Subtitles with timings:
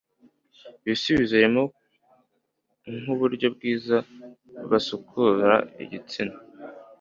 [0.85, 1.63] ibisubizo birimo
[2.99, 3.97] nk'uburyo bwiza
[4.69, 5.51] basukura
[5.83, 6.35] igitsina